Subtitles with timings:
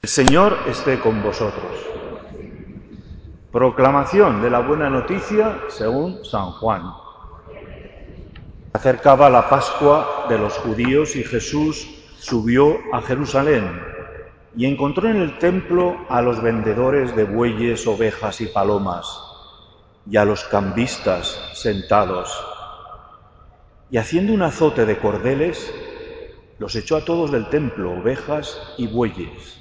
[0.00, 1.72] El Señor esté con vosotros.
[3.50, 6.84] Proclamación de la buena noticia según San Juan.
[8.72, 11.88] Acercaba la Pascua de los judíos y Jesús
[12.20, 13.82] subió a Jerusalén
[14.54, 19.20] y encontró en el templo a los vendedores de bueyes, ovejas y palomas
[20.08, 22.32] y a los cambistas sentados.
[23.90, 25.74] Y haciendo un azote de cordeles,
[26.60, 29.58] los echó a todos del templo, ovejas y bueyes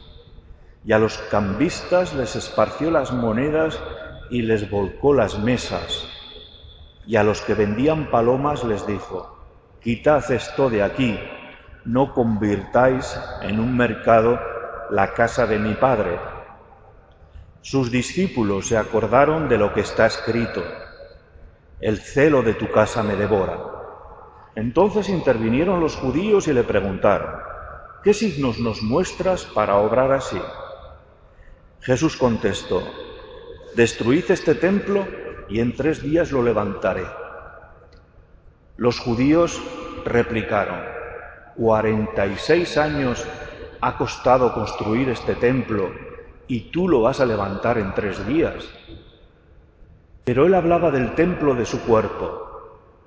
[0.87, 3.77] y a los cambistas les esparció las monedas
[4.29, 6.07] y les volcó las mesas.
[7.05, 9.37] Y a los que vendían palomas les dijo,
[9.81, 11.19] quitad esto de aquí,
[11.83, 14.39] no convirtáis en un mercado
[14.89, 16.19] la casa de mi padre.
[17.59, 20.63] Sus discípulos se acordaron de lo que está escrito,
[21.81, 23.59] el celo de tu casa me devora.
[24.55, 27.41] Entonces intervinieron los judíos y le preguntaron,
[28.05, 30.39] ¿qué signos nos muestras para obrar así?
[31.81, 32.83] Jesús contestó,
[33.75, 35.05] destruid este templo
[35.49, 37.05] y en tres días lo levantaré.
[38.75, 39.61] Los judíos
[40.03, 40.79] replicaron,
[41.55, 43.25] cuarenta y seis años
[43.81, 45.91] ha costado construir este templo
[46.47, 48.69] y tú lo vas a levantar en tres días.
[50.23, 52.43] Pero él hablaba del templo de su cuerpo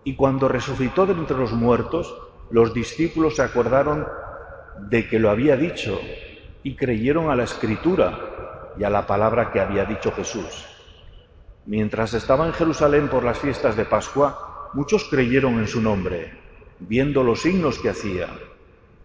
[0.04, 2.16] y cuando resucitó de entre los muertos,
[2.50, 4.06] los discípulos se acordaron
[4.88, 6.00] de que lo había dicho
[6.62, 8.18] y creyeron a la escritura
[8.80, 10.64] y a la palabra que había dicho Jesús.
[11.66, 16.32] Mientras estaba en Jerusalén por las fiestas de Pascua, muchos creyeron en su nombre,
[16.78, 18.28] viendo los signos que hacía.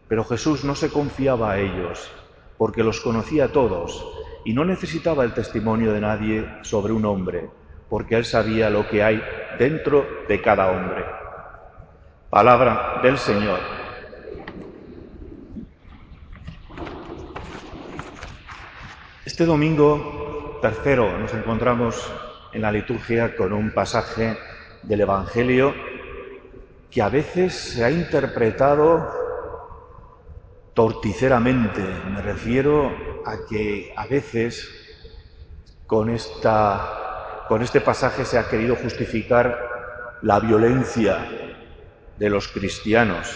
[0.07, 2.09] Pero Jesús no se confiaba a ellos,
[2.57, 4.07] porque los conocía todos
[4.45, 7.49] y no necesitaba el testimonio de nadie sobre un hombre,
[7.89, 9.21] porque él sabía lo que hay
[9.59, 11.03] dentro de cada hombre.
[12.29, 13.74] Palabra del Señor.
[19.35, 22.09] Este domingo tercero nos encontramos
[22.53, 24.37] en la liturgia con un pasaje
[24.81, 25.75] del Evangelio
[26.89, 29.11] que a veces se ha interpretado
[30.73, 31.81] torticeramente.
[32.11, 32.89] Me refiero
[33.25, 34.69] a que a veces
[35.85, 39.59] con, esta, con este pasaje se ha querido justificar
[40.21, 41.27] la violencia
[42.17, 43.35] de los cristianos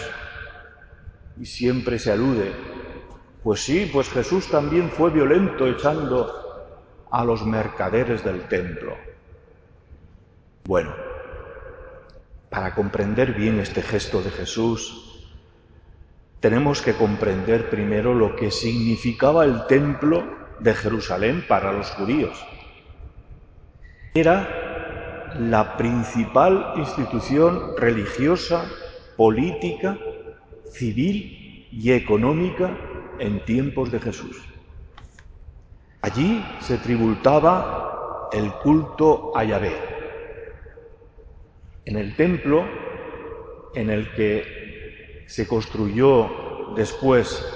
[1.38, 2.69] y siempre se alude
[3.42, 6.30] pues sí, pues Jesús también fue violento echando
[7.10, 8.96] a los mercaderes del templo.
[10.64, 10.94] Bueno,
[12.50, 15.26] para comprender bien este gesto de Jesús,
[16.40, 20.24] tenemos que comprender primero lo que significaba el templo
[20.58, 22.44] de Jerusalén para los judíos.
[24.12, 28.64] Era la principal institución religiosa,
[29.16, 29.96] política,
[30.72, 32.76] civil y económica
[33.20, 34.42] en tiempos de Jesús.
[36.02, 39.76] Allí se tributaba el culto a Yahvé.
[41.84, 42.64] En el templo
[43.74, 47.46] en el que se construyó después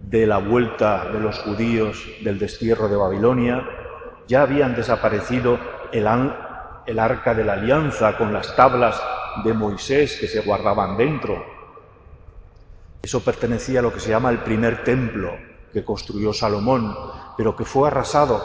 [0.00, 3.66] de la vuelta de los judíos del destierro de Babilonia,
[4.26, 5.58] ya habían desaparecido
[5.92, 6.08] el,
[6.86, 9.00] el arca de la alianza con las tablas
[9.44, 11.59] de Moisés que se guardaban dentro,
[13.02, 15.32] eso pertenecía a lo que se llama el primer templo
[15.72, 16.94] que construyó Salomón,
[17.36, 18.42] pero que fue arrasado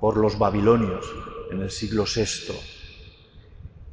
[0.00, 1.12] por los babilonios
[1.50, 2.54] en el siglo VI.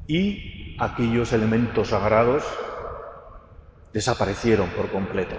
[0.07, 2.44] Y aquellos elementos sagrados
[3.91, 5.35] desaparecieron por completo.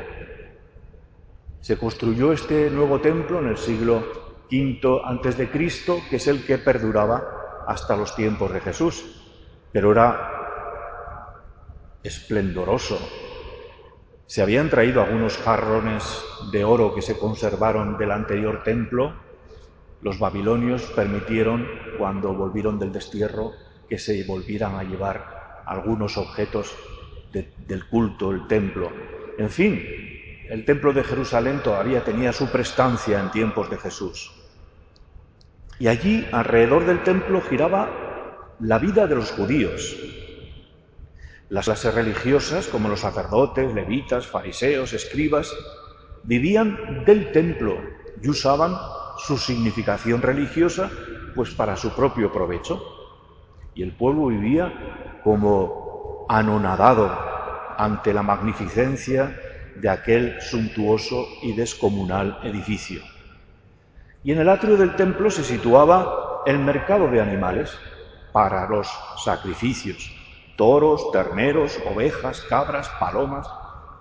[1.61, 4.03] Se construyó este nuevo templo en el siglo
[4.51, 9.05] V antes de Cristo, que es el que perduraba hasta los tiempos de Jesús,
[9.73, 10.33] pero era
[12.03, 12.99] esplendoroso,
[14.27, 16.03] se habían traído algunos jarrones
[16.51, 19.15] de oro que se conservaron del anterior templo.
[20.03, 21.67] Los babilonios permitieron,
[21.99, 23.53] cuando volvieron del destierro,
[23.89, 26.75] que se volvieran a llevar algunos objetos
[27.33, 28.91] del culto, el templo.
[29.39, 29.81] En fin,
[30.49, 34.33] el templo de Jerusalén todavía tenía su prestancia en tiempos de Jesús.
[35.79, 39.97] Y allí, alrededor del templo, giraba la vida de los judíos,
[41.49, 45.55] las clases religiosas, como los sacerdotes, levitas, fariseos, escribas,
[46.25, 47.79] vivían del templo
[48.21, 48.77] y usaban
[49.19, 50.91] su significación religiosa
[51.35, 52.83] pues para su propio provecho.
[53.75, 57.11] Y el pueblo vivía como anonadado
[57.77, 59.39] ante la magnificencia
[59.77, 63.03] de aquel suntuoso y descomunal edificio.
[64.25, 67.77] Y en el atrio del templo se situaba el mercado de animales
[68.33, 68.89] para los
[69.23, 70.11] sacrificios,
[70.57, 73.49] toros, terneros, ovejas, cabras, palomas.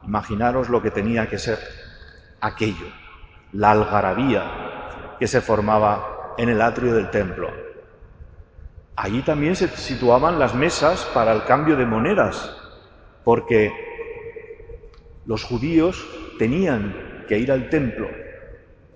[0.03, 1.59] Imaginaros lo que tenía que ser
[2.41, 2.87] aquello.
[3.51, 7.49] la algarabía que se formaba en el atrio del templo.
[8.97, 12.55] Allí también se situaban las mesas para el cambio de monedas,
[13.23, 13.71] porque
[15.25, 16.05] los judíos
[16.37, 18.07] tenían que ir al templo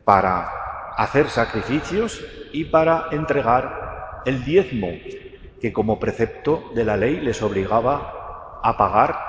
[0.04, 4.90] para hacer sacrificios y para entregar el diezmo,
[5.62, 9.20] que como precepto de la ley les obligaba a pagar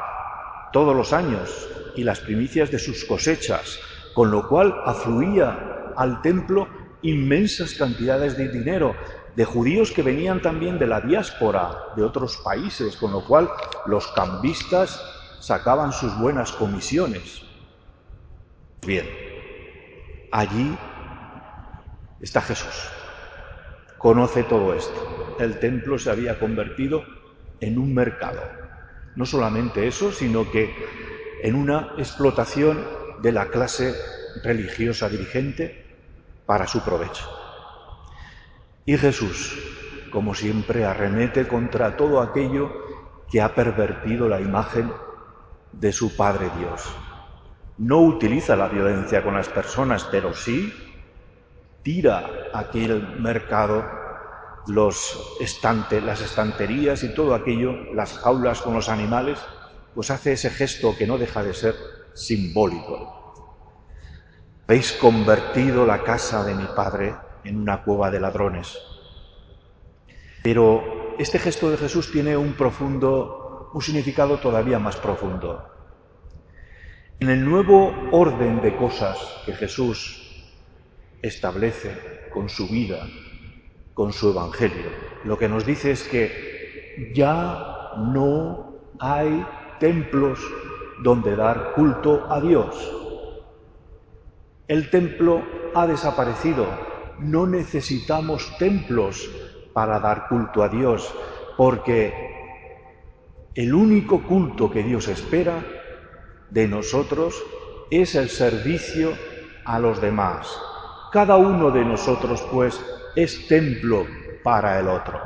[0.73, 3.81] todos los años y las primicias de sus cosechas,
[4.15, 6.69] con lo cual afluía al templo
[7.03, 8.95] inmensas cantidades de dinero
[9.37, 13.49] de judíos que venían también de la diáspora de otros países, con lo cual
[13.87, 15.01] los cambistas
[15.41, 17.43] sacaban sus buenas comisiones.
[18.87, 19.07] Bien,
[20.33, 20.77] allí
[22.21, 23.00] está Jesús.
[24.01, 25.37] Conoce todo esto.
[25.39, 27.05] El templo se había convertido
[27.61, 28.41] en un mercado.
[29.15, 30.75] No solamente eso, sino que
[31.43, 32.83] en una explotación
[33.21, 33.95] de la clase
[34.43, 35.85] religiosa dirigente
[36.47, 37.29] para su provecho.
[38.87, 39.59] Y Jesús,
[40.11, 42.73] como siempre, arremete contra todo aquello
[43.31, 44.91] que ha pervertido la imagen
[45.73, 46.91] de su Padre Dios.
[47.77, 50.73] No utiliza la violencia con las personas, pero sí
[51.83, 53.85] tira aquel mercado,
[54.67, 59.39] los estantes, las estanterías y todo aquello, las jaulas con los animales,
[59.95, 61.75] pues hace ese gesto que no deja de ser
[62.15, 63.17] simbólico.
[64.67, 68.79] Habéis convertido la casa de mi padre en una cueva de ladrones.
[70.43, 75.67] Pero este gesto de Jesús tiene un profundo, un significado todavía más profundo.
[77.19, 80.20] En el nuevo orden de cosas que Jesús
[81.23, 83.07] establece con su vida,
[83.95, 84.91] con su evangelio,
[85.25, 89.45] lo que nos dice es que ya no hay
[89.79, 90.39] templos
[91.03, 92.97] donde dar culto a Dios.
[94.69, 95.43] El templo
[95.75, 96.67] ha desaparecido.
[97.19, 99.31] No necesitamos templos
[99.73, 101.13] para dar culto a Dios,
[101.57, 102.13] porque
[103.55, 105.65] el único culto que Dios espera
[106.51, 107.43] de nosotros
[107.91, 109.13] es el servicio
[109.65, 110.70] a los demás.
[111.11, 112.81] Cada uno de nosotros, pues,
[113.17, 114.07] es templo
[114.45, 115.21] para el otro,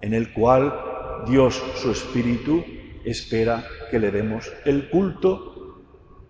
[0.00, 2.64] en el cual Dios, su Espíritu,
[3.04, 5.82] espera que le demos el culto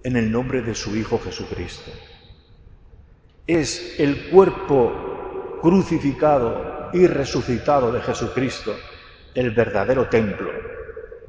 [0.03, 1.93] en el nombre de su Hijo Jesucristo.
[3.47, 8.75] Es el cuerpo crucificado y resucitado de Jesucristo
[9.35, 10.51] el verdadero templo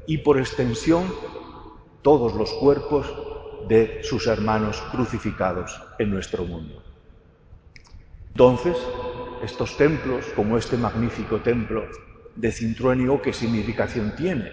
[0.06, 1.04] y por extensión
[2.02, 3.06] todos los cuerpos
[3.68, 6.82] de sus hermanos crucificados en nuestro mundo.
[8.32, 8.76] Entonces,
[9.42, 11.84] estos templos, como este magnífico templo
[12.34, 14.52] de Cintruénigo, ¿qué significación tiene?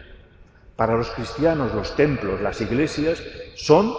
[0.76, 3.24] Para los cristianos los templos, las iglesias,
[3.56, 3.94] son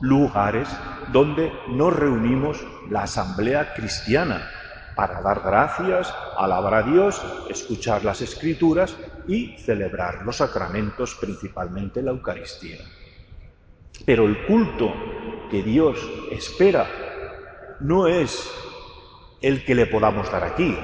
[0.00, 0.68] lugares
[1.12, 2.58] donde nos reunimos
[2.90, 4.50] la asamblea cristiana
[4.96, 8.96] para dar gracias, alabar a Dios, escuchar las escrituras
[9.28, 12.78] y celebrar los sacramentos, principalmente la Eucaristía.
[14.04, 14.92] Pero el culto
[15.50, 15.98] que Dios
[16.32, 17.03] espera
[17.80, 18.50] no es
[19.42, 20.76] el que le podamos dar aquí,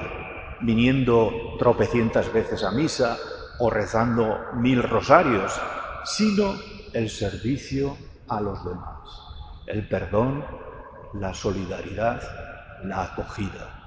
[0.61, 3.17] viniendo tropecientas veces a misa
[3.59, 5.59] o rezando mil rosarios,
[6.03, 6.55] sino
[6.93, 7.97] el servicio
[8.27, 8.99] a los demás,
[9.67, 10.45] el perdón,
[11.13, 12.21] la solidaridad,
[12.83, 13.81] la acogida.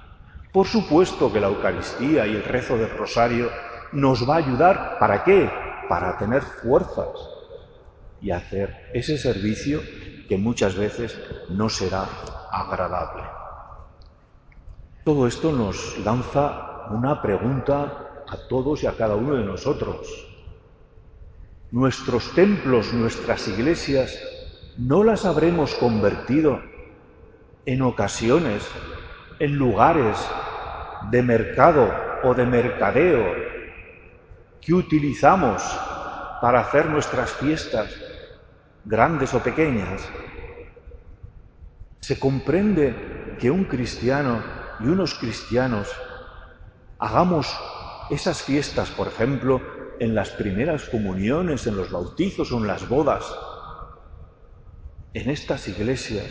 [0.51, 3.49] Por supuesto que la Eucaristía y el rezo del rosario
[3.91, 5.49] nos va a ayudar, ¿para qué?
[5.89, 7.09] Para tener fuerzas
[8.21, 9.81] y hacer ese servicio
[10.27, 12.07] que muchas veces no será
[12.51, 13.23] agradable.
[15.03, 20.27] Todo esto nos lanza una pregunta a todos y a cada uno de nosotros.
[21.71, 24.17] Nuestros templos, nuestras iglesias,
[24.77, 26.59] ¿no las habremos convertido
[27.65, 28.67] en ocasiones,
[29.39, 30.17] en lugares
[31.11, 33.25] de mercado o de mercadeo
[34.61, 35.61] que utilizamos
[36.41, 37.93] para hacer nuestras fiestas,
[38.85, 40.01] grandes o pequeñas?
[42.01, 44.43] Se comprende que un cristiano
[44.79, 45.89] y unos cristianos
[46.99, 47.47] hagamos
[48.09, 49.61] esas fiestas, por ejemplo,
[49.99, 53.25] en las primeras comuniones, en los bautizos o en las bodas,
[55.13, 56.29] en estas iglesias,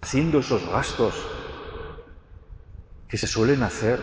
[0.00, 1.14] haciendo esos gastos
[3.06, 4.00] que se suelen hacer,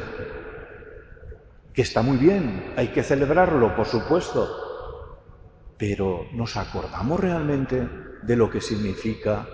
[1.74, 7.88] que está muy bien, hay que celebrarlo, por supuesto, pero ¿nos acordamos realmente
[8.24, 9.48] de lo que significa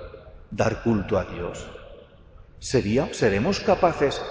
[0.55, 1.67] dar culto a Dios?
[2.59, 4.21] ¿Sería, ¿Seremos capaces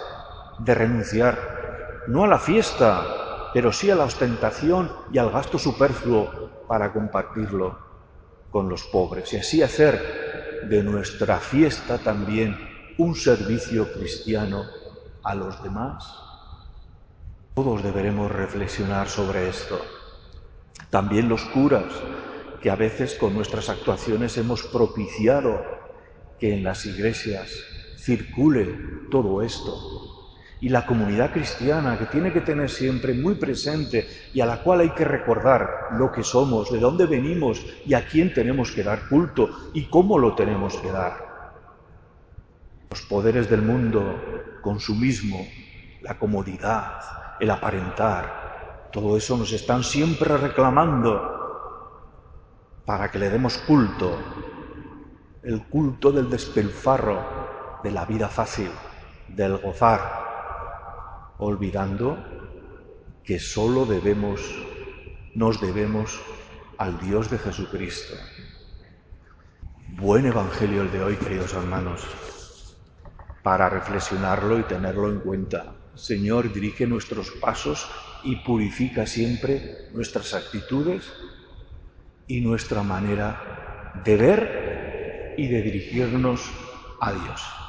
[0.59, 6.51] de renunciar no a la fiesta, pero sí a la ostentación y al gasto superfluo
[6.67, 7.79] para compartirlo
[8.51, 12.57] con los pobres y así hacer de nuestra fiesta también
[12.99, 14.65] un servicio cristiano
[15.23, 16.05] a los demás?
[17.55, 19.79] Todos deberemos reflexionar sobre esto.
[20.89, 21.93] También los curas,
[22.63, 25.82] que a veces con nuestras actuaciones hemos propiciado
[26.43, 27.55] que en las iglesias
[27.97, 28.67] circule
[29.13, 30.35] todo esto.
[30.61, 34.81] Y la comunidad cristiana, que tiene que tener siempre muy presente y a la cual
[34.81, 39.09] hay que recordar lo que somos, de dónde venimos y a quién tenemos que dar
[39.09, 41.55] culto y cómo lo tenemos que dar.
[42.91, 44.03] Los poderes del mundo,
[44.63, 45.47] consumismo,
[46.01, 51.39] la comodidad, el aparentar, todo eso nos están siempre reclamando
[52.85, 54.19] para que le demos culto,
[55.43, 58.71] el culto del despelfarro, de la vida fácil,
[59.29, 62.17] del gozar, olvidando
[63.25, 64.41] que solo debemos,
[65.35, 66.21] nos debemos
[66.79, 68.15] al Dios de Jesucristo.
[69.89, 72.77] Buen evangelio el de hoy, queridos hermanos,
[73.43, 75.75] para reflexionarlo y tenerlo en cuenta.
[75.95, 77.91] Señor, dirige nuestros pasos
[78.23, 81.13] y purifica siempre nuestras actitudes
[82.29, 84.72] y nuestra manera de ver
[85.43, 86.41] y de dirigirnos
[87.01, 87.62] a Dios.